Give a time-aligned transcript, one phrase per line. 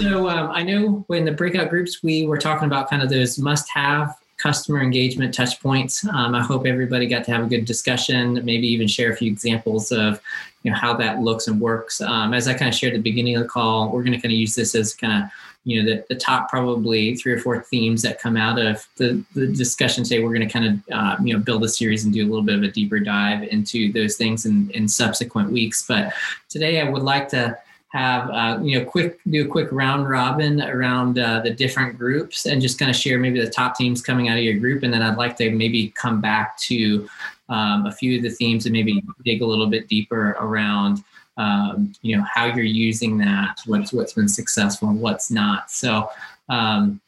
[0.00, 3.38] So um, I know when the breakout groups, we were talking about kind of those
[3.38, 6.06] must-have customer engagement touch points.
[6.06, 9.30] Um, I hope everybody got to have a good discussion, maybe even share a few
[9.30, 10.18] examples of
[10.62, 12.00] you know how that looks and works.
[12.00, 14.20] Um, as I kind of shared at the beginning of the call, we're going to
[14.20, 15.30] kind of use this as kind of
[15.64, 19.22] you know the, the top probably three or four themes that come out of the,
[19.34, 22.14] the discussion today we're going to kind of uh, you know build a series and
[22.14, 25.84] do a little bit of a deeper dive into those things in, in subsequent weeks
[25.86, 26.14] but
[26.48, 27.54] today i would like to
[27.90, 32.46] have uh, you know quick do a quick round robin around uh, the different groups
[32.46, 34.82] and just kind of share maybe the top teams coming out of your group.
[34.82, 37.08] And then i'd like to maybe come back to
[37.48, 41.02] um, a few of the themes and maybe dig a little bit deeper around
[41.36, 45.70] um, you know how you're using that what's what's been successful and what's not.
[45.70, 46.10] So
[46.48, 47.00] um,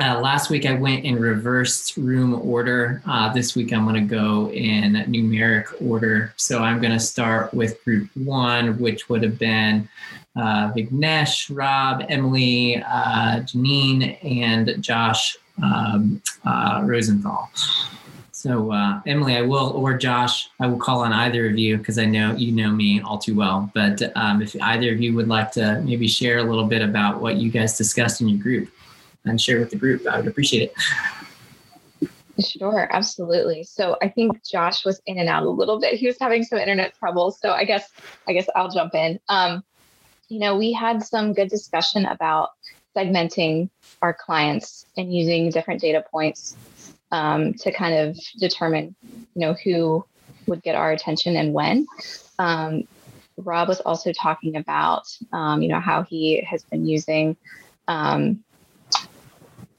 [0.00, 3.02] uh, last week I went in reversed room order.
[3.06, 6.32] Uh, this week I'm going to go in numeric order.
[6.36, 9.88] So I'm going to start with group one, which would have been
[10.36, 17.50] uh, Vignesh, Rob, Emily, uh, Janine, and Josh um, uh, Rosenthal.
[18.30, 21.98] So uh, Emily, I will, or Josh, I will call on either of you because
[21.98, 23.68] I know you know me all too well.
[23.74, 27.20] But um, if either of you would like to maybe share a little bit about
[27.20, 28.70] what you guys discussed in your group
[29.28, 30.06] and share with the group.
[30.06, 30.74] I would appreciate it.
[32.40, 33.64] Sure, absolutely.
[33.64, 35.94] So I think Josh was in and out a little bit.
[35.94, 37.32] He was having some internet trouble.
[37.32, 37.90] So I guess
[38.28, 39.18] I guess I'll jump in.
[39.28, 39.64] Um,
[40.28, 42.50] you know, we had some good discussion about
[42.96, 43.70] segmenting
[44.02, 46.56] our clients and using different data points
[47.10, 50.04] um, to kind of determine, you know, who
[50.46, 51.86] would get our attention and when.
[52.38, 52.84] Um,
[53.36, 57.36] Rob was also talking about, um, you know, how he has been using
[57.86, 58.44] um,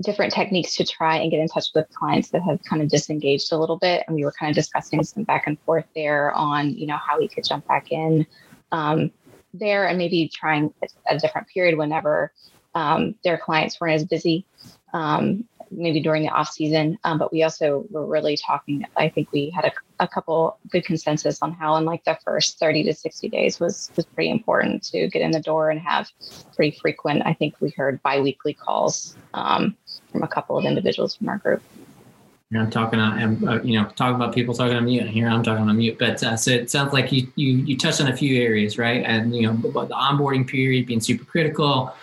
[0.01, 3.51] different techniques to try and get in touch with clients that have kind of disengaged
[3.51, 4.03] a little bit.
[4.07, 7.19] And we were kind of discussing some back and forth there on you know how
[7.19, 8.25] we could jump back in
[8.71, 9.11] um,
[9.53, 10.73] there and maybe trying
[11.09, 12.31] a different period whenever
[12.75, 14.45] um, their clients weren't as busy
[14.93, 16.97] um, maybe during the off season.
[17.03, 18.85] Um, but we also were really talking.
[18.97, 22.59] I think we had a, a, couple good consensus on how in like the first
[22.59, 26.09] 30 to 60 days was was pretty important to get in the door and have
[26.55, 27.23] pretty frequent.
[27.25, 29.75] I think we heard biweekly calls um,
[30.11, 31.61] from a couple of individuals from our group.
[32.51, 35.07] Here I'm talking on, uh, you know, talking about people talking on mute.
[35.07, 35.99] Here I'm talking on mute.
[35.99, 39.03] But uh, so it sounds like you you you touched on a few areas, right?
[39.05, 41.93] And you know, the onboarding period being super critical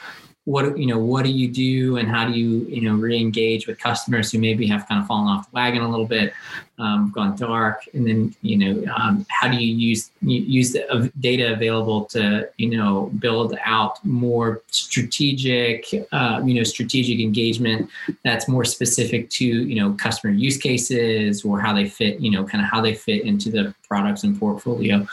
[0.46, 3.78] what you know what do you do and how do you you know re-engage with
[3.80, 6.32] customers who maybe have kind of fallen off the wagon a little bit
[6.78, 7.82] um, gone dark.
[7.94, 12.76] And then you know um, how do you use use the data available to you
[12.76, 17.88] know build out more strategic uh, you know strategic engagement
[18.24, 22.44] that's more specific to you know customer use cases or how they fit you know
[22.44, 25.06] kind of how they fit into the products and portfolio?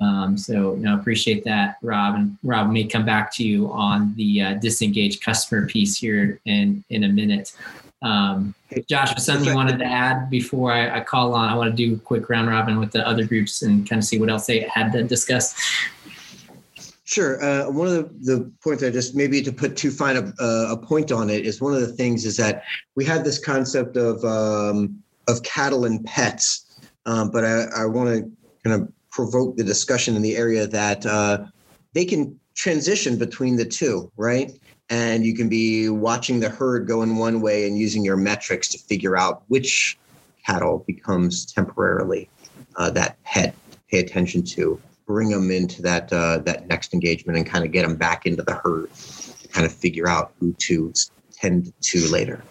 [0.00, 2.14] Um, so you know appreciate that rob.
[2.14, 6.84] And rob may come back to you on the uh, disengaged customer piece here in
[6.90, 7.52] in a minute
[8.02, 8.54] um,
[8.88, 11.48] Josh, something you wanted to add before I, I, call on?
[11.48, 14.04] I want to do a quick round robin with the other groups and kind of
[14.04, 15.54] see what else they had to discuss.
[17.04, 17.42] Sure.
[17.42, 20.74] Uh, one of the, the points I just maybe to put too fine a, uh,
[20.74, 22.64] a point on it is one of the things is that
[22.94, 28.10] we had this concept of um, of cattle and pets, um, but I, I want
[28.10, 28.30] to
[28.62, 31.46] kind of provoke the discussion in the area that uh,
[31.94, 34.52] they can transition between the two, right?
[34.90, 38.68] And you can be watching the herd go in one way and using your metrics
[38.68, 39.98] to figure out which
[40.46, 42.28] cattle becomes temporarily
[42.76, 47.36] uh, that pet to pay attention to bring them into that uh, that next engagement
[47.36, 50.52] and kind of get them back into the herd to kind of figure out who
[50.54, 50.92] to
[51.32, 52.42] tend to later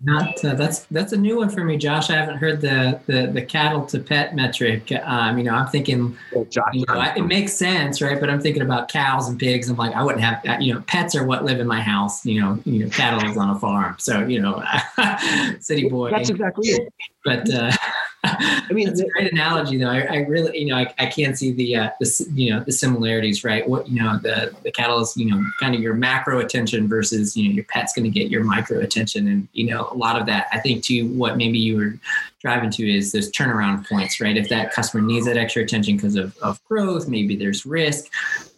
[0.00, 2.08] not uh, that's that's a new one for me, Josh.
[2.08, 4.92] I haven't heard the the, the cattle to pet metric.
[4.92, 8.20] Um, you know, I'm thinking, well, Josh, you know, it makes sense, right?
[8.20, 9.68] But I'm thinking about cows and pigs.
[9.68, 12.24] I'm like, I wouldn't have, uh, you know, pets are what live in my house.
[12.24, 13.96] You know, you know, cattle is on a farm.
[13.98, 14.62] So you know,
[15.60, 16.12] city boy.
[16.12, 16.92] That's exactly it.
[17.24, 17.72] But uh,
[18.24, 19.90] I mean, it's a great analogy, though.
[19.90, 22.72] I, I really, you know, I, I can't see the, uh, the, you know, the
[22.72, 23.68] similarities, right?
[23.68, 27.36] What, you know, the the cattle is, you know, kind of your macro attention versus,
[27.36, 30.20] you know, your pet's going to get your micro attention, and you know, a lot
[30.20, 30.48] of that.
[30.52, 31.94] I think too, what maybe you were
[32.40, 34.36] driving to is those turnaround points, right?
[34.36, 38.06] If that customer needs that extra attention because of, of growth, maybe there's risk,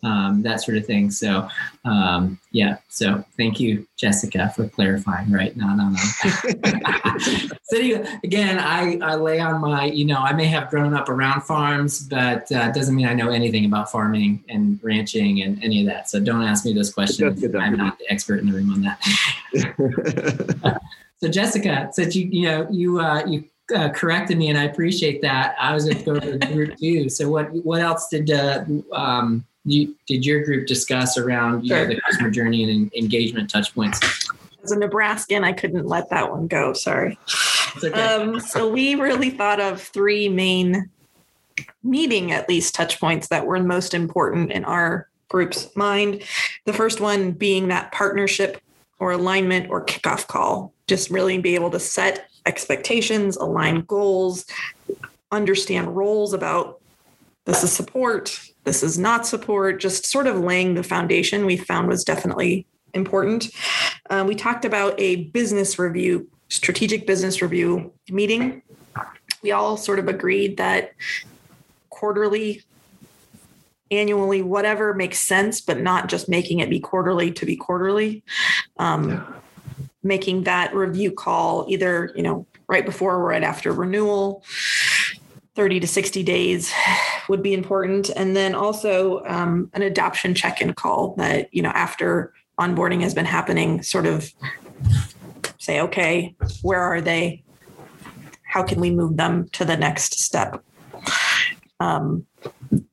[0.02, 1.11] um, that sort of thing.
[1.11, 1.49] So,
[1.85, 2.79] um, yeah.
[2.88, 5.56] So thank you, Jessica, for clarifying, right?
[5.56, 5.99] No, no, no.
[7.64, 7.94] City,
[8.25, 12.00] again, I, I lay on my, you know, I may have grown up around farms,
[12.08, 16.08] but uh, doesn't mean I know anything about farming and ranching and any of that.
[16.08, 17.44] So don't ask me those questions.
[17.55, 20.81] I'm not the expert in the room on that.
[21.20, 25.22] so Jessica, said you, you know, you, uh, you uh, corrected me, and I appreciate
[25.22, 25.55] that.
[25.58, 27.08] I was to go to group two.
[27.08, 31.87] So what what else did uh, um, you did your group discuss around you sure.
[31.87, 34.00] know, the customer journey and engagement touch points?
[34.62, 36.72] As a Nebraskan, I couldn't let that one go.
[36.72, 37.19] Sorry.
[37.82, 37.93] Okay.
[37.93, 40.90] Um, so we really thought of three main
[41.82, 46.22] meeting at least touch points that were most important in our group's mind.
[46.67, 48.61] The first one being that partnership
[48.99, 54.47] or alignment or kickoff call, just really be able to set expectations, align goals,
[55.31, 56.81] understand roles about
[57.47, 61.89] this is support, this is not support, just sort of laying the foundation we found
[61.89, 63.51] was definitely important.
[64.11, 68.63] Um, we talked about a business review, strategic business review meeting.
[69.43, 70.93] We all sort of agreed that
[71.89, 72.63] quarterly
[73.91, 78.23] annually, whatever makes sense, but not just making it be quarterly to be quarterly.
[78.79, 79.35] Um,
[80.02, 84.44] making that review call either, you know, right before or right after renewal,
[85.55, 86.73] 30 to 60 days
[87.29, 88.11] would be important.
[88.11, 93.14] And then also um, an adoption check in call that, you know, after onboarding has
[93.14, 94.32] been happening, sort of
[95.58, 97.43] say, okay, where are they?
[98.43, 100.64] How can we move them to the next step?
[101.79, 102.26] Um,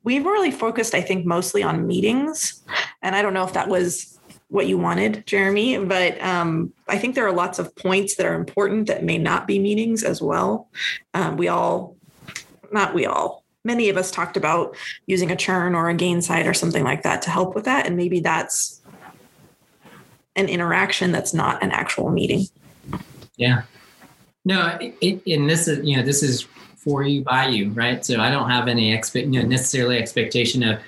[0.04, 2.64] we've really focused, I think, mostly on meetings.
[3.02, 4.17] And I don't know if that was
[4.50, 8.34] what you wanted, Jeremy, but um, I think there are lots of points that are
[8.34, 10.70] important that may not be meetings as well.
[11.14, 11.98] Um, we all,
[12.72, 16.48] not we all, many of us talked about using a churn or a gain Gainsight
[16.48, 17.86] or something like that to help with that.
[17.86, 18.82] And maybe that's
[20.38, 22.46] an interaction that's not an actual meeting.
[23.36, 23.64] Yeah.
[24.46, 26.48] No, it, and this is, you know, this is
[26.78, 28.06] for you by you, right?
[28.06, 30.80] So I don't have any expect you know, necessarily expectation of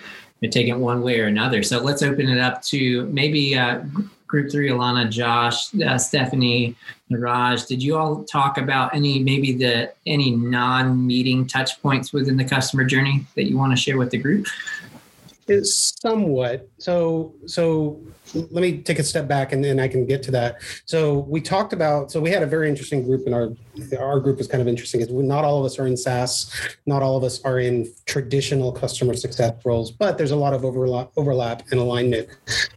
[0.47, 1.63] know, taking it one way or another.
[1.63, 3.83] So let's open it up to maybe uh,
[4.27, 6.75] group three, Alana, Josh, uh, Stephanie,
[7.09, 7.65] Raj.
[7.65, 12.83] Did you all talk about any maybe the any non-meeting touch points within the customer
[12.83, 14.45] journey that you want to share with the group?
[15.49, 16.69] It's somewhat.
[16.77, 17.99] So so
[18.33, 20.61] let me take a step back and then I can get to that.
[20.85, 23.49] So we talked about, so we had a very interesting group in our,
[23.99, 26.51] our group is kind of interesting is not all of us are in SaaS,
[26.85, 30.63] not all of us are in traditional customer success roles, but there's a lot of
[30.63, 32.29] overlap, overlap and alignment.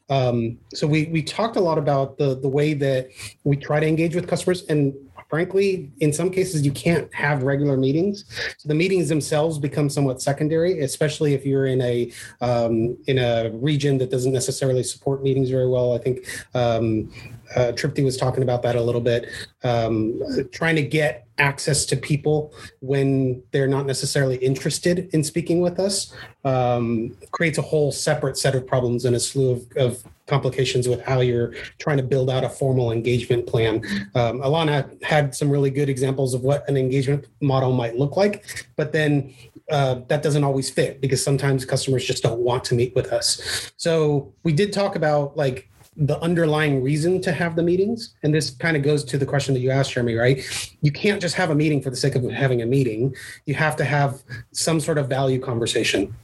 [0.09, 3.11] Um, so we, we talked a lot about the, the way that
[3.45, 4.95] we try to engage with customers and
[5.33, 8.27] frankly, in some cases, you can't have regular meetings.
[8.59, 12.13] So the meetings themselves become somewhat secondary, especially if you're in a
[12.43, 15.95] um, in a region that doesn't necessarily support meetings very well.
[15.95, 17.11] I think um,
[17.57, 19.27] uh, Tripti was talking about that a little bit.
[19.65, 20.21] Um,
[20.53, 26.15] trying to get access to people when they're not necessarily interested in speaking with us
[26.45, 31.03] um, creates a whole separate set of problems and a slew of, of, complications with
[31.03, 33.75] how you're trying to build out a formal engagement plan.
[34.15, 38.67] Um, Alana had some really good examples of what an engagement model might look like,
[38.77, 39.35] but then
[39.71, 43.73] uh, that doesn't always fit because sometimes customers just don't want to meet with us.
[43.77, 48.15] So we did talk about like the underlying reason to have the meetings.
[48.23, 50.75] And this kind of goes to the question that you asked, Jeremy, right?
[50.81, 53.15] You can't just have a meeting for the sake of having a meeting.
[53.45, 54.23] You have to have
[54.53, 56.15] some sort of value conversation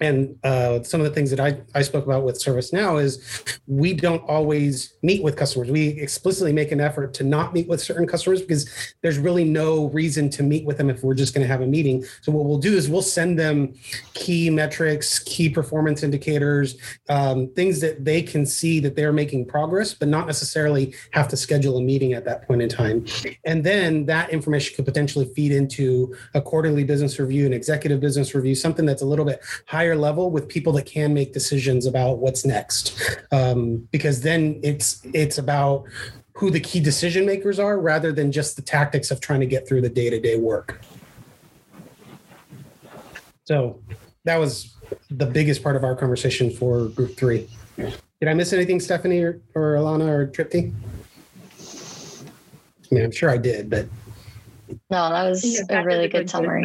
[0.00, 3.94] and uh, some of the things that I, I spoke about with ServiceNow is we
[3.94, 5.70] don't always meet with customers.
[5.70, 9.86] We explicitly make an effort to not meet with certain customers because there's really no
[9.86, 12.04] reason to meet with them if we're just going to have a meeting.
[12.22, 13.74] So what we'll do is we'll send them
[14.14, 16.76] key metrics, key performance indicators,
[17.08, 21.36] um, things that they can see that they're making progress, but not necessarily have to
[21.36, 23.04] schedule a meeting at that point in time.
[23.44, 28.34] And then that information could potentially feed into a quarterly business review, an executive business
[28.34, 32.18] review, something that's a little bit higher level with people that can make decisions about
[32.18, 33.18] what's next.
[33.32, 35.84] Um, because then it's it's about
[36.34, 39.66] who the key decision makers are rather than just the tactics of trying to get
[39.66, 40.82] through the day-to-day work.
[43.44, 43.80] So
[44.24, 44.76] that was
[45.08, 47.48] the biggest part of our conversation for group three
[48.20, 50.72] did i miss anything stephanie or, or alana or tripti
[52.90, 53.86] i mean i'm sure i did but
[54.90, 56.64] no that was a really good summary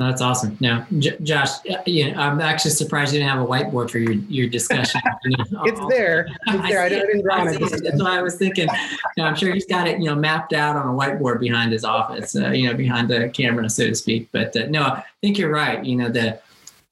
[0.00, 0.56] that's awesome.
[0.60, 1.50] Now, J- Josh,
[1.84, 5.00] yeah, I'm actually surprised you didn't have a whiteboard for your, your discussion.
[5.24, 6.26] it's there.
[6.46, 6.80] It's there.
[6.80, 7.58] I, I, didn't draw it.
[7.58, 8.68] That's why I was thinking.
[9.16, 11.72] You know, I'm sure he's got it, you know, mapped out on a whiteboard behind
[11.72, 14.30] his office, uh, you know, behind the camera, so to speak.
[14.32, 15.84] But uh, no, I think you're right.
[15.84, 16.40] You know, the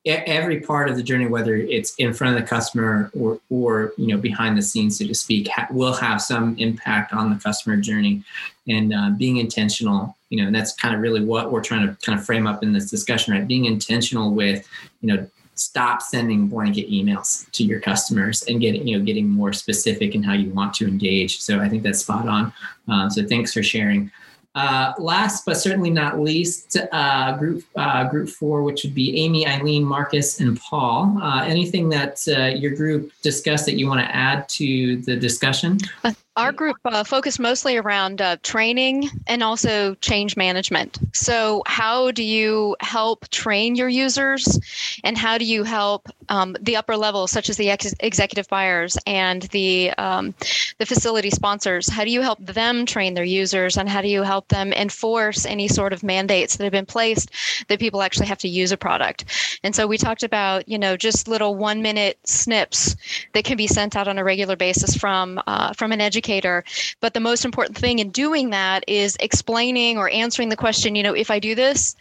[0.08, 4.08] every part of the journey, whether it's in front of the customer or, or you
[4.08, 7.76] know behind the scenes, so to speak, ha- will have some impact on the customer
[7.76, 8.24] journey.
[8.68, 11.96] And uh, being intentional, you know, and that's kind of really what we're trying to
[12.04, 13.46] kind of frame up in this discussion, right?
[13.46, 14.68] Being intentional with,
[15.00, 19.52] you know, stop sending blanket emails to your customers and getting you know getting more
[19.52, 22.52] specific in how you want to engage so i think that's spot on
[22.86, 24.08] um, so thanks for sharing
[24.54, 29.46] uh, last but certainly not least, uh, group uh, group four, which would be Amy,
[29.46, 31.16] Eileen, Marcus, and Paul.
[31.22, 35.78] Uh, anything that uh, your group discussed that you want to add to the discussion?
[36.02, 40.98] Uh, our group focused mostly around training and also change management.
[41.12, 44.58] So, how do you help train your users,
[45.04, 48.96] and how do you help um, the upper levels, such as the ex- executive buyers
[49.06, 50.34] and the um,
[50.78, 51.88] the facility sponsors?
[51.88, 55.46] How do you help them train their users, and how do you help them enforce
[55.46, 57.30] any sort of mandates that have been placed
[57.68, 59.24] that people actually have to use a product?
[59.64, 62.96] And so, we talked about you know just little one minute snips
[63.32, 66.64] that can be sent out on a regular basis from uh, from an educator educator.
[67.00, 71.02] But the most important thing in doing that is explaining or answering the question, you
[71.02, 71.96] know, if I do this,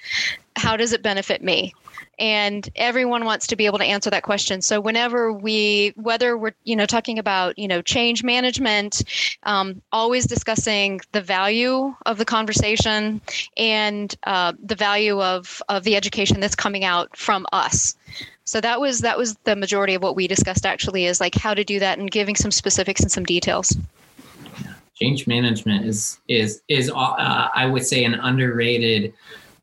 [0.55, 1.73] how does it benefit me?
[2.19, 4.61] And everyone wants to be able to answer that question.
[4.61, 9.03] So whenever we whether we're you know talking about you know change management
[9.43, 13.21] um, always discussing the value of the conversation
[13.55, 17.95] and uh, the value of of the education that's coming out from us.
[18.45, 21.53] So that was that was the majority of what we discussed actually is like how
[21.53, 23.75] to do that and giving some specifics and some details.
[24.95, 26.93] Change management is is is uh,
[27.53, 29.13] I would say an underrated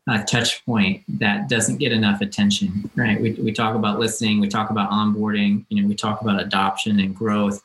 [0.07, 2.91] uh, touch point that doesn't get enough attention.
[2.95, 3.21] Right?
[3.21, 7.01] We we talk about listening, we talk about onboarding, you know, we talk about adoption
[7.01, 7.63] and growth,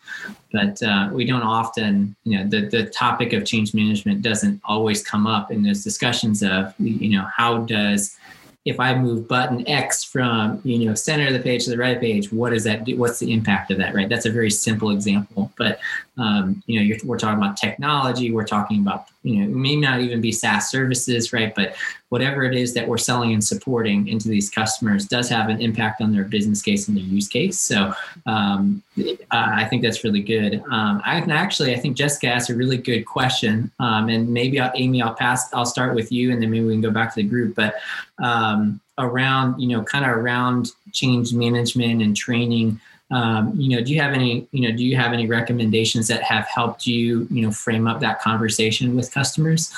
[0.52, 5.04] but uh, we don't often, you know, the the topic of change management doesn't always
[5.04, 8.18] come up in those discussions of you know how does
[8.66, 12.00] if I move button X from you know center of the page to the right
[12.00, 12.98] page, what does that do?
[12.98, 13.96] What's the impact of that?
[13.96, 14.10] Right.
[14.10, 15.80] That's a very simple example, but
[16.18, 18.32] um, you know we're talking about technology.
[18.32, 21.54] We're talking about you know it may not even be SaaS services, right?
[21.56, 21.76] But
[22.10, 26.02] whatever it is that we're selling and supporting into these customers does have an impact
[26.02, 27.60] on their business case and their use case.
[27.60, 27.94] So
[28.26, 28.84] um,
[29.32, 30.64] I think that's really good.
[30.72, 34.72] Um, I actually, I think Jessica asked a really good question, um, and maybe I'll,
[34.76, 35.54] Amy, I'll pass.
[35.54, 37.56] I'll start with you, and then maybe we can go back to the group.
[37.56, 37.76] But
[38.22, 42.80] um, around, you know, kind of around change management and training.
[43.12, 46.22] Um, you know, do you have any, you know, do you have any recommendations that
[46.22, 49.74] have helped you, you know, frame up that conversation with customers?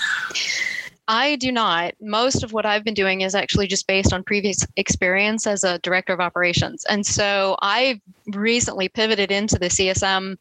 [1.11, 1.93] I do not.
[1.99, 5.77] Most of what I've been doing is actually just based on previous experience as a
[5.79, 6.85] director of operations.
[6.85, 10.37] And so I recently pivoted into the CSM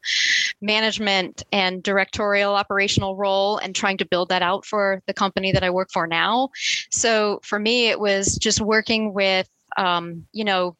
[0.61, 5.61] management and directorial operational role and trying to build that out for the company that
[5.61, 6.51] I work for now.
[6.89, 10.77] So for me, it was just working with, um, you know,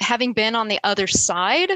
[0.00, 1.70] having been on the other side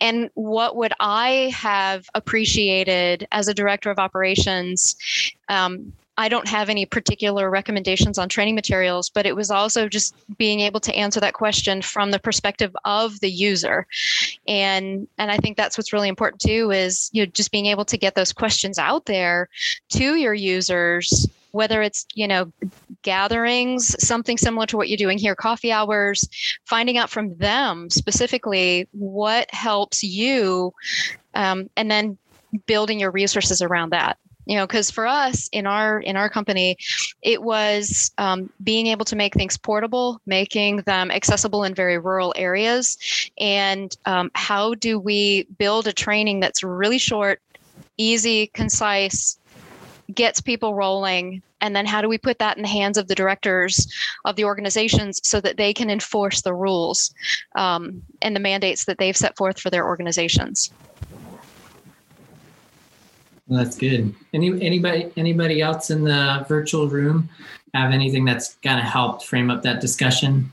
[0.00, 4.96] and what would i have appreciated as a director of operations
[5.48, 10.14] um, I don't have any particular recommendations on training materials, but it was also just
[10.36, 13.86] being able to answer that question from the perspective of the user.
[14.46, 17.84] And and I think that's what's really important too is you know just being able
[17.86, 19.48] to get those questions out there
[19.90, 22.50] to your users whether it's you know
[23.02, 26.28] gatherings something similar to what you're doing here coffee hours
[26.64, 30.72] finding out from them specifically what helps you
[31.34, 32.16] um, and then
[32.66, 36.76] building your resources around that you know because for us in our in our company
[37.22, 42.32] it was um, being able to make things portable making them accessible in very rural
[42.36, 42.98] areas.
[43.38, 47.40] And um, how do we build a training that's really short
[47.96, 49.38] easy concise
[50.14, 51.42] gets people rolling?
[51.60, 53.92] And then how do we put that in the hands of the directors
[54.24, 57.14] of the organizations so that they can enforce the rules
[57.54, 60.70] um, and the mandates that they've set forth for their organizations
[63.46, 64.14] well, that's good.
[64.32, 67.28] Any anybody anybody else in the virtual room
[67.74, 70.50] have anything that's kind of helped frame up that discussion?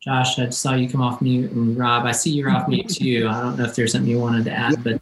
[0.00, 3.26] Josh, I saw you come off mute, and Rob, I see you're off mute too.
[3.30, 5.00] I don't know if there's something you wanted to add, but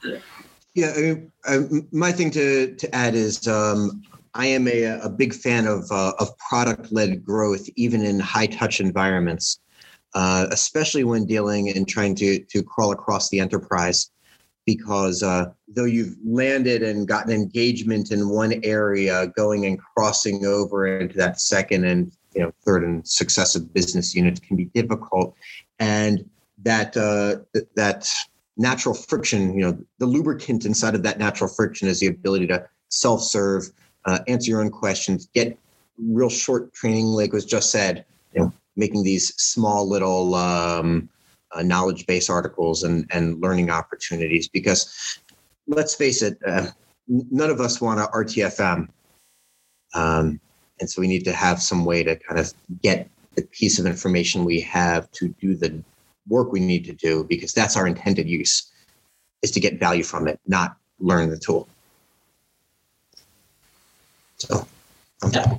[0.74, 1.58] yeah, I mean, I,
[1.90, 4.02] my thing to to add is um,
[4.34, 8.46] I am a, a big fan of uh, of product led growth, even in high
[8.46, 9.60] touch environments,
[10.14, 14.10] uh, especially when dealing and trying to to crawl across the enterprise
[14.64, 21.00] because uh, though you've landed and gotten engagement in one area, going and crossing over
[21.00, 25.34] into that second and you know third and successive business units can be difficult,
[25.78, 26.28] and
[26.62, 27.36] that uh,
[27.74, 28.08] that
[28.56, 32.66] natural friction, you know, the lubricant inside of that natural friction is the ability to
[32.88, 33.70] self-serve,
[34.04, 35.58] uh, answer your own questions, get
[35.98, 38.04] real short training, like was just said,
[38.34, 41.08] you know, making these small little um,
[41.54, 45.18] uh, knowledge base articles and, and learning opportunities because
[45.66, 46.66] let's face it, uh,
[47.08, 48.88] none of us want a RTFM.
[49.94, 50.40] Um,
[50.80, 53.86] and so we need to have some way to kind of get the piece of
[53.86, 55.82] information we have to do the
[56.28, 58.70] work we need to do because that's our intended use
[59.42, 61.68] is to get value from it, not learn the tool.
[64.36, 64.66] So,
[65.30, 65.58] yeah.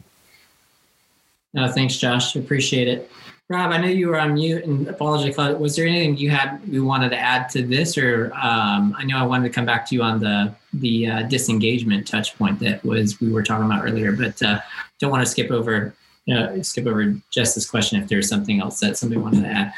[1.53, 2.35] No, thanks, Josh.
[2.35, 3.11] Appreciate it.
[3.49, 5.35] Rob, I know you were on mute, and apologize.
[5.59, 9.17] Was there anything you had you wanted to add to this, or um, I know
[9.17, 12.83] I wanted to come back to you on the the uh, disengagement touch point that
[12.85, 14.61] was we were talking about earlier, but uh,
[14.99, 15.93] don't want to skip over
[16.33, 19.73] uh, skip over just this question if there's something else that somebody wanted to add.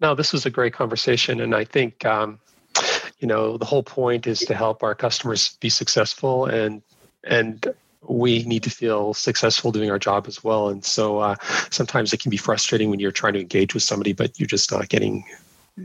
[0.00, 2.38] No, this was a great conversation, and I think um,
[3.18, 6.82] you know the whole point is to help our customers be successful and
[7.24, 7.72] and
[8.08, 10.68] we need to feel successful doing our job as well.
[10.68, 11.36] And so uh,
[11.70, 14.72] sometimes it can be frustrating when you're trying to engage with somebody, but you're just
[14.72, 15.24] not getting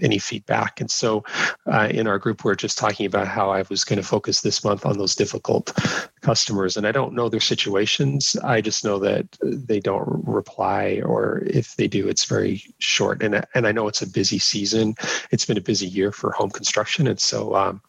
[0.02, 0.82] any feedback.
[0.82, 1.24] And so
[1.66, 4.64] uh, in our group, we're just talking about how I was going to focus this
[4.64, 5.74] month on those difficult
[6.22, 6.76] customers.
[6.76, 8.36] And I don't know their situations.
[8.44, 13.24] I just know that they don't reply, or if they do, it's very short.
[13.24, 14.96] And, and I know it's a busy season.
[15.32, 17.08] It's been a busy year for home construction.
[17.08, 17.82] And so, um,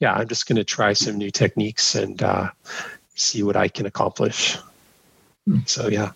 [0.00, 2.50] yeah, I'm just going to try some new techniques and uh,
[3.14, 4.58] see what I can accomplish.
[5.46, 5.60] Hmm.
[5.66, 6.12] So, yeah.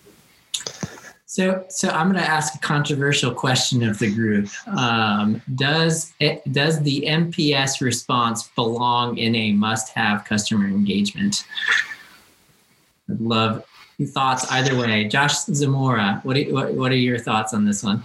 [1.26, 4.48] So, so I'm going to ask a controversial question of the group.
[4.66, 11.44] Um, does it, does the NPS response belong in a must-have customer engagement?
[13.10, 13.64] I'd love
[14.06, 15.04] thoughts either way.
[15.04, 18.02] Josh Zamora, what, what, what are your thoughts on this one?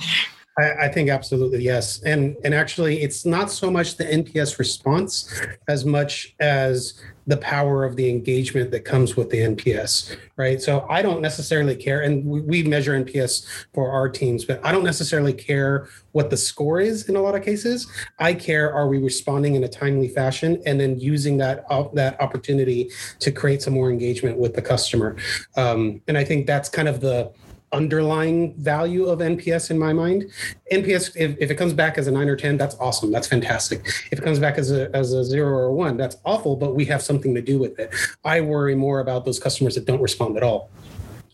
[0.58, 5.42] I, I, think absolutely yes, and and actually, it's not so much the NPS response
[5.68, 10.62] as much as the power of the engagement that comes with the NPS, right?
[10.62, 14.72] So I don't necessarily care, and we, we measure NPS for our teams, but I
[14.72, 17.88] don't necessarily care what the score is in a lot of cases.
[18.20, 22.22] I care are we responding in a timely fashion, and then using that uh, that
[22.22, 25.16] opportunity to create some more engagement with the customer,
[25.56, 27.32] um, and I think that's kind of the
[27.74, 30.32] underlying value of NPS in my mind.
[30.72, 33.12] NPS, if, if it comes back as a nine or 10, that's awesome.
[33.12, 33.86] That's fantastic.
[34.12, 36.75] If it comes back as a, as a zero or a one, that's awful, but
[36.75, 37.94] we have something to do with it.
[38.24, 40.70] I worry more about those customers that don't respond at all.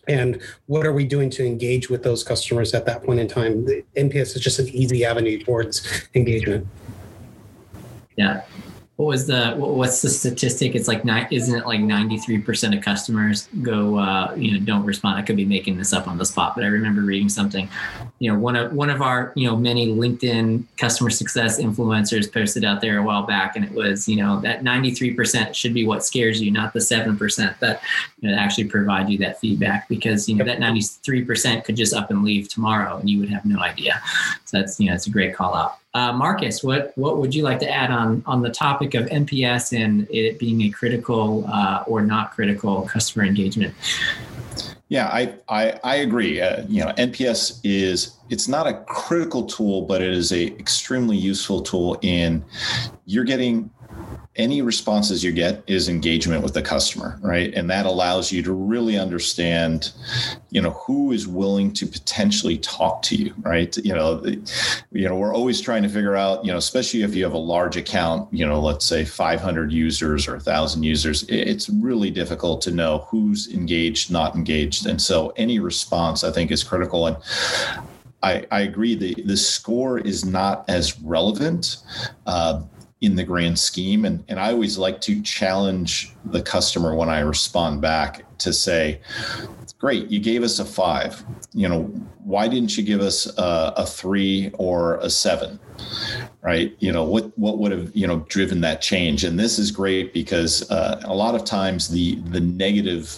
[0.08, 3.66] And what are we doing to engage with those customers at that point in time?
[3.66, 6.66] The NPS is just an easy avenue towards engagement.
[8.16, 8.42] Yeah
[9.00, 10.75] what was the what's the statistic?
[10.75, 14.59] It's like nine, isn't it like ninety three percent of customers go uh, you know
[14.59, 15.18] don't respond.
[15.18, 17.70] I could be making this up on the spot, but I remember reading something.
[18.20, 22.66] You know, one of one of our you know many LinkedIn customer success influencers posted
[22.66, 25.74] out there a while back, and it was you know that ninety three percent should
[25.74, 27.81] be what scares you, not the seven percent that
[28.20, 31.77] you know, actually provide you that feedback because you know that ninety three percent could
[31.77, 34.01] just up and leave tomorrow, and you would have no idea.
[34.44, 35.77] So that's you know it's a great call out.
[35.96, 39.75] Uh, Marcus, what what would you like to add on on the topic of NPS
[39.75, 43.74] and it being a critical uh, or not critical customer engagement?
[44.90, 46.42] Yeah, I I, I agree.
[46.42, 51.18] Uh, you know, NPS is it's not a critical tool, but it is a extremely
[51.18, 52.44] useful tool in
[53.06, 53.72] you're getting
[54.40, 57.54] any responses you get is engagement with the customer right?
[57.54, 59.92] And that allows you to really understand
[60.50, 63.75] you know who is willing to potentially talk to you right?
[63.78, 64.24] You know
[64.92, 67.38] you know we're always trying to figure out you know especially if you have a
[67.38, 72.72] large account you know let's say 500 users or 1000 users it's really difficult to
[72.72, 74.88] know who's engaged not engaged.
[74.88, 77.08] And so any response i think is critical.
[77.08, 77.18] And
[78.22, 81.78] I, I agree the the score is not as relevant
[82.25, 82.62] uh,
[83.01, 84.05] in the grand scheme.
[84.05, 89.00] And, and I always like to challenge the customer when I respond back to say,
[89.77, 91.24] great, you gave us a five.
[91.53, 91.83] You know,
[92.24, 95.59] why didn't you give us a, a three or a seven?
[96.42, 96.75] Right.
[96.79, 99.24] You know, what, what would have, you know, driven that change?
[99.24, 103.18] And this is great because uh, a lot of times the, the negative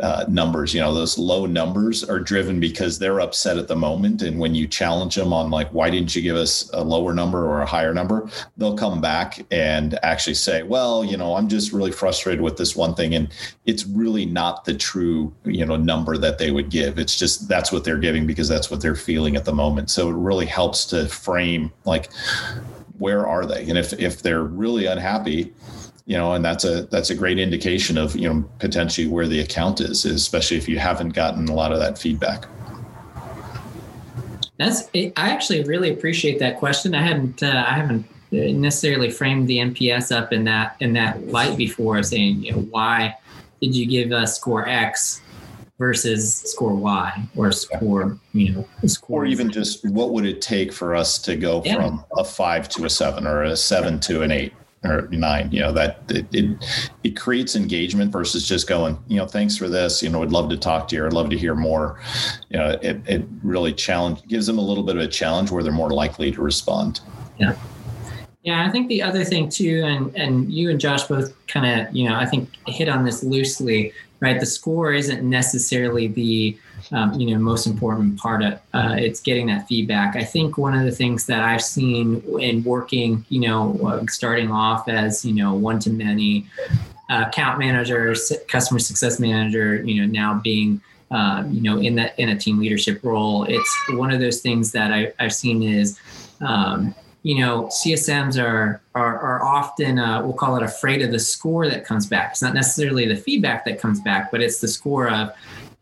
[0.00, 4.22] uh, numbers you know those low numbers are driven because they're upset at the moment.
[4.22, 7.46] And when you challenge them on like why didn't you give us a lower number
[7.46, 11.72] or a higher number they'll come back and actually say well you know i'm just
[11.72, 13.14] really frustrated with this one thing.
[13.14, 13.28] And
[13.66, 16.98] it's really not the true you know number that they would give.
[16.98, 19.90] It's just that's what they're giving because that's what they're feeling at the moment.
[19.90, 22.10] So it really helps to frame like
[22.98, 23.68] where are they?
[23.68, 25.52] And if if they're really unhappy
[26.08, 29.40] you know, and that's a that's a great indication of you know potentially where the
[29.40, 32.46] account is, especially if you haven't gotten a lot of that feedback.
[34.56, 36.94] That's I actually really appreciate that question.
[36.94, 41.58] I hadn't uh, I haven't necessarily framed the NPS up in that in that light
[41.58, 43.14] before, saying you know why
[43.60, 45.20] did you give us score X
[45.78, 49.24] versus score Y or score, you know, score.
[49.24, 51.74] Or even just what would it take for us to go yeah.
[51.74, 54.54] from a five to a seven or a seven to an eight?
[54.84, 55.50] Or nine.
[55.50, 56.64] You know that it, it,
[57.04, 60.02] it creates engagement versus just going, you know, thanks for this.
[60.02, 61.06] You know, would love to talk to you.
[61.06, 62.00] I'd love to hear more.
[62.50, 65.62] You know, it it really challenge gives them a little bit of a challenge where
[65.62, 67.00] they're more likely to respond.
[67.38, 67.54] Yeah.
[68.42, 71.94] Yeah, I think the other thing too, and and you and Josh both kind of,
[71.94, 74.38] you know, I think hit on this loosely, right?
[74.40, 76.56] The score isn't necessarily the
[76.92, 80.74] um, you know most important part of uh, it's getting that feedback i think one
[80.74, 85.34] of the things that i've seen in working you know uh, starting off as you
[85.34, 86.46] know one to many
[87.10, 88.14] uh, account manager
[88.48, 92.58] customer success manager you know now being um, you know in that in a team
[92.58, 95.98] leadership role it's one of those things that I, i've seen is
[96.40, 101.18] um, you know, CSMs are are, are often uh, we'll call it afraid of the
[101.18, 102.32] score that comes back.
[102.32, 105.32] It's not necessarily the feedback that comes back, but it's the score of,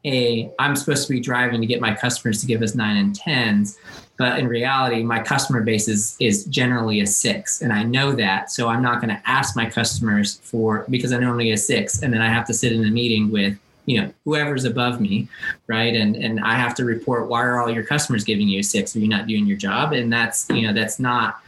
[0.07, 3.15] a I'm supposed to be driving to get my customers to give us nine and
[3.15, 3.79] tens,
[4.17, 8.51] but in reality, my customer base is is generally a six, and I know that,
[8.51, 12.13] so I'm not going to ask my customers for because I normally a six, and
[12.13, 15.29] then I have to sit in a meeting with you know whoever's above me
[15.69, 15.95] right?
[15.95, 18.95] And and i have to report why are all your customers giving you a six?
[18.95, 19.93] Are you not doing your job?
[19.93, 21.41] And that's you know that's not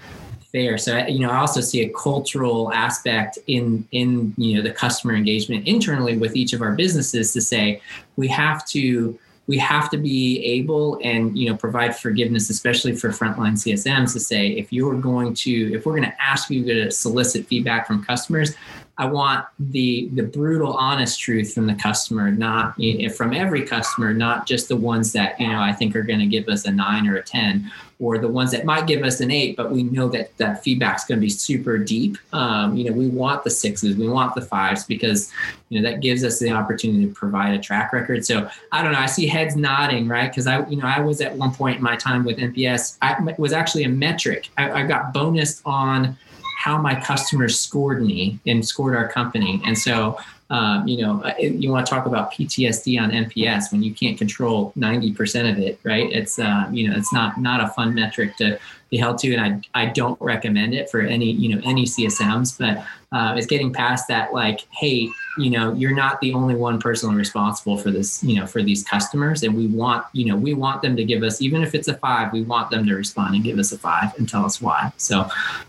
[0.53, 0.79] fair.
[0.79, 5.15] So you know, I also see a cultural aspect in in you know the customer
[5.15, 7.81] engagement internally with each of our businesses to say
[8.17, 13.09] we have to we have to be able and you know provide forgiveness especially for
[13.09, 16.91] frontline csms to say if you're going to if we're going to ask you to
[16.91, 18.55] solicit feedback from customers
[18.99, 22.75] I want the the brutal, honest truth from the customer, not
[23.15, 26.27] from every customer, not just the ones that you know I think are going to
[26.27, 29.31] give us a nine or a ten, or the ones that might give us an
[29.31, 32.19] eight, but we know that that feedback's going to be super deep.
[32.33, 35.33] Um, you know, we want the sixes, we want the fives because
[35.69, 38.27] you know that gives us the opportunity to provide a track record.
[38.27, 38.99] So I don't know.
[38.99, 40.29] I see heads nodding, right?
[40.29, 43.17] Because I you know I was at one point in my time with NPS, I
[43.39, 44.49] was actually a metric.
[44.59, 46.19] I, I got bonus on
[46.59, 49.63] how my customers scored me and scored our company.
[49.65, 50.19] And so,
[50.51, 54.19] um, you know, uh, you want to talk about PTSD on NPS when you can't
[54.19, 56.11] control 90% of it, right?
[56.11, 58.59] It's, uh, you know, it's not, not a fun metric to
[58.91, 59.33] be held to.
[59.37, 62.85] And I, I don't recommend it for any, you know, any CSMs, but
[63.17, 67.15] uh, it's getting past that, like, hey, you know, you're not the only one person
[67.15, 69.45] responsible for this, you know, for these customers.
[69.45, 71.95] And we want, you know, we want them to give us, even if it's a
[71.95, 74.93] five, we want them to respond and give us a five and tell us why.
[74.97, 75.29] So,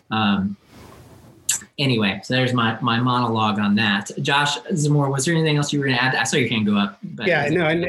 [0.09, 0.57] um,
[1.77, 4.11] anyway, so there's my my monologue on that.
[4.21, 6.15] Josh Zamora, was there anything else you were going to add?
[6.15, 6.99] I saw your hand go up.
[7.25, 7.85] yeah, no, and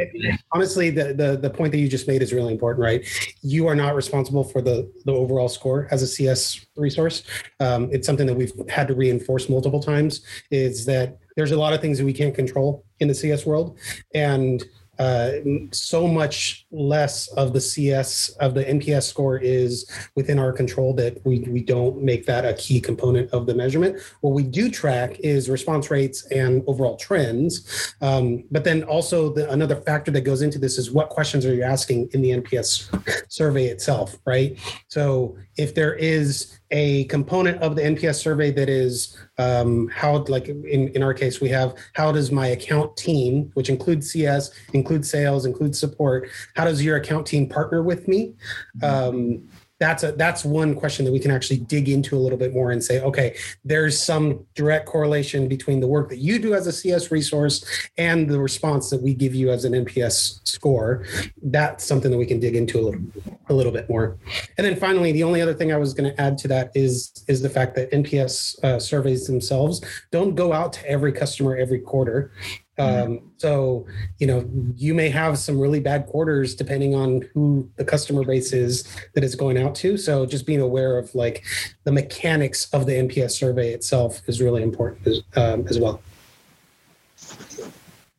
[0.53, 3.07] honestly, the, the the point that you just made is really important, right?
[3.43, 7.23] You are not responsible for the the overall score as a CS resource.
[7.61, 10.23] Um, it's something that we've had to reinforce multiple times.
[10.51, 13.79] Is that there's a lot of things that we can't control in the CS world,
[14.15, 14.65] and
[15.01, 15.33] uh,
[15.73, 21.25] so much less of the CS of the NPS score is within our control that
[21.25, 23.99] we, we don't make that a key component of the measurement.
[24.21, 27.95] What we do track is response rates and overall trends.
[28.03, 31.55] Um, but then also the, another factor that goes into this is what questions are
[31.55, 34.59] you asking in the NPS survey itself, right?
[34.89, 40.49] So if there is a component of the NPS survey that is um, how, like
[40.49, 45.11] in, in our case, we have how does my account team, which includes CS, includes
[45.11, 48.35] sales, includes support, how does your account team partner with me?
[48.83, 49.49] Um,
[49.81, 52.71] that's a that's one question that we can actually dig into a little bit more
[52.71, 56.73] and say okay there's some direct correlation between the work that you do as a
[56.73, 57.65] cs resource
[57.99, 61.05] and the response that we give you as an nps score.
[61.43, 63.03] That's something that we can dig into a little
[63.49, 64.19] a little bit more.
[64.57, 67.13] And then finally the only other thing i was going to add to that is
[67.29, 71.81] is the fact that nps uh, surveys themselves don't go out to every customer every
[71.81, 72.33] quarter
[72.81, 73.87] um, so,
[74.19, 78.53] you know, you may have some really bad quarters depending on who the customer base
[78.53, 79.99] is that it's going out to.
[79.99, 81.45] So, just being aware of like
[81.85, 86.01] the mechanics of the NPS survey itself is really important as, um, as well.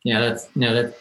[0.03, 0.97] Yeah, that's no, that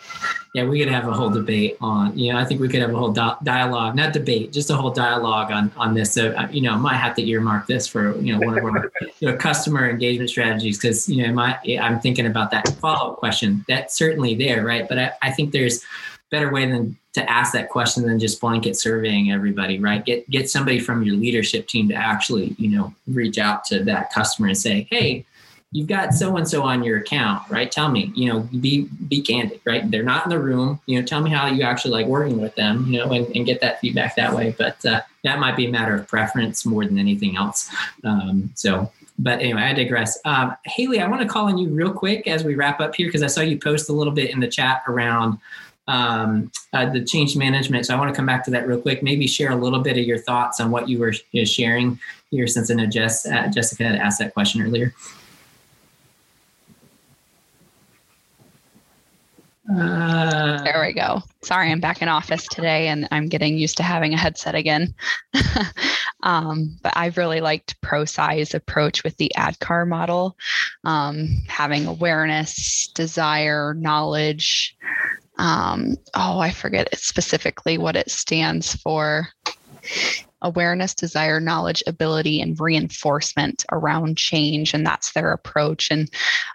[0.52, 2.18] yeah, we could have a whole debate on.
[2.18, 4.76] You know, I think we could have a whole di- dialogue, not debate, just a
[4.76, 6.12] whole dialogue on on this.
[6.12, 8.64] So, uh, you know, I might have to earmark this for you know one of
[8.64, 13.12] our you know customer engagement strategies because you know, my I'm thinking about that follow
[13.12, 13.64] up question.
[13.68, 14.88] That's certainly there, right?
[14.88, 15.84] But I, I think there's
[16.30, 20.04] better way than to ask that question than just blanket surveying everybody, right?
[20.04, 24.12] Get get somebody from your leadership team to actually, you know, reach out to that
[24.12, 25.24] customer and say, hey
[25.72, 27.70] you've got so and so on your account, right?
[27.70, 29.88] Tell me, you know, be be candid, right?
[29.88, 30.80] They're not in the room.
[30.86, 33.46] You know, tell me how you actually like working with them, you know, and, and
[33.46, 34.54] get that feedback that way.
[34.56, 37.70] But uh, that might be a matter of preference more than anything else.
[38.04, 40.18] Um, so, but anyway, I digress.
[40.24, 43.06] Um, Haley, I want to call on you real quick as we wrap up here
[43.06, 45.38] because I saw you post a little bit in the chat around
[45.86, 47.86] um, uh, the change management.
[47.86, 49.02] So I want to come back to that real quick.
[49.02, 51.12] Maybe share a little bit of your thoughts on what you were
[51.44, 51.98] sharing
[52.30, 54.94] here, since I know Jess, uh, Jessica had asked that question earlier.
[59.78, 61.22] Uh, there we go.
[61.42, 64.94] Sorry, I'm back in office today and I'm getting used to having a headset again.
[66.22, 70.36] um, but I've really liked ProSci's approach with the ADKAR model,
[70.84, 74.76] um, having awareness, desire, knowledge.
[75.38, 79.28] Um, oh, I forget specifically what it stands for
[80.42, 84.74] awareness, desire, knowledge, ability, and reinforcement around change.
[84.74, 85.90] And that's their approach.
[85.90, 86.10] And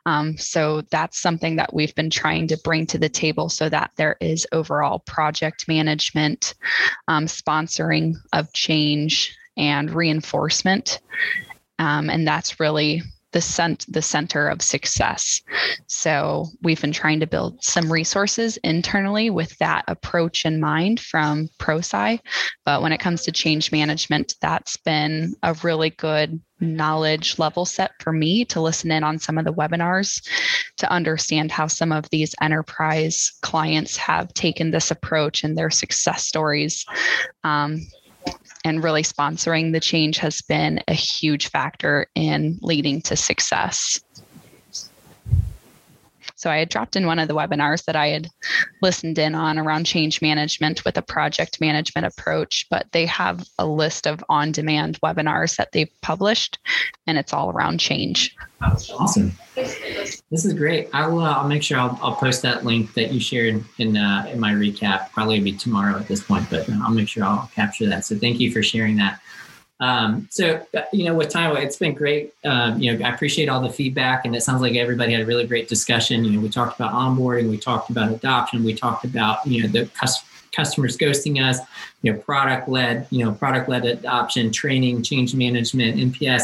[0.06, 3.92] um, so that's something that we've been trying to bring to the table so that
[3.96, 6.54] there is overall project management,
[7.08, 11.00] um, sponsoring of change, and reinforcement.
[11.80, 13.02] Um, and that's really
[13.36, 15.42] the cent- the center of success.
[15.88, 21.50] So we've been trying to build some resources internally with that approach in mind from
[21.60, 22.22] ProSci.
[22.64, 27.92] But when it comes to change management, that's been a really good knowledge level set
[28.00, 30.26] for me to listen in on some of the webinars
[30.78, 36.26] to understand how some of these enterprise clients have taken this approach and their success
[36.26, 36.86] stories.
[37.44, 37.82] Um,
[38.66, 44.02] and really sponsoring the change has been a huge factor in leading to success.
[46.46, 48.30] So I had dropped in one of the webinars that I had
[48.80, 53.66] listened in on around change management with a project management approach, but they have a
[53.66, 56.60] list of on demand webinars that they've published,
[57.08, 58.36] and it's all around change.
[58.62, 59.32] Awesome.
[59.56, 60.88] This is great.
[60.94, 61.22] I will.
[61.22, 64.40] Uh, I'll make sure I'll, I'll post that link that you shared in uh, in
[64.40, 65.12] my recap.
[65.14, 68.06] Probably be tomorrow at this point, but I'll make sure I'll capture that.
[68.06, 69.20] So thank you for sharing that.
[69.80, 72.34] Um, so, you know, with Taiwo, it's been great.
[72.46, 75.26] Um, you know, I appreciate all the feedback, and it sounds like everybody had a
[75.26, 76.24] really great discussion.
[76.24, 79.68] You know, we talked about onboarding, we talked about adoption, we talked about you know
[79.68, 79.90] the
[80.56, 81.60] customers ghosting us,
[82.02, 86.44] you know, product led, you know, product led adoption, training, change management, NPS.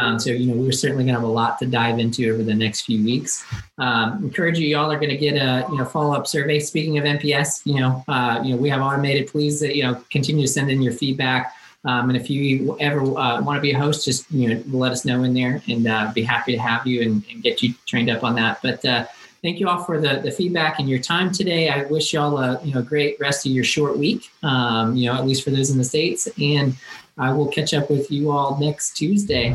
[0.00, 2.44] Um, so, you know, we're certainly going to have a lot to dive into over
[2.44, 3.44] the next few weeks.
[3.78, 6.60] Um, encourage you, y'all are going to get a, you know, follow up survey.
[6.60, 9.26] Speaking of NPS, you know, uh, you know, we have automated.
[9.28, 11.54] Please, uh, you know, continue to send in your feedback.
[11.84, 14.92] Um, and if you ever uh, want to be a host, just you know let
[14.92, 17.72] us know in there, and uh, be happy to have you and, and, get you
[17.86, 18.60] trained up on that.
[18.62, 19.06] But uh,
[19.42, 21.68] thank you all for the, the feedback and your time today.
[21.68, 24.30] I wish y'all a you know great rest of your short week.
[24.42, 26.74] Um, you know at least for those in the states, and
[27.16, 29.54] I will catch up with you all next Tuesday.